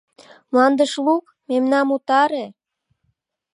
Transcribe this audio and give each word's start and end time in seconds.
Мландыш 0.51 0.93
лук, 1.05 1.25
мемнам 1.47 1.87
утаре!» 1.95 2.45